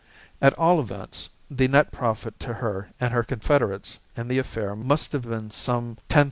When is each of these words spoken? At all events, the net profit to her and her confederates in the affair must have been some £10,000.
At 0.41 0.53
all 0.57 0.79
events, 0.79 1.29
the 1.47 1.67
net 1.67 1.91
profit 1.91 2.39
to 2.39 2.55
her 2.55 2.89
and 2.99 3.13
her 3.13 3.21
confederates 3.21 3.99
in 4.17 4.29
the 4.29 4.39
affair 4.39 4.75
must 4.75 5.11
have 5.11 5.21
been 5.29 5.51
some 5.51 5.99
£10,000. 6.09 6.19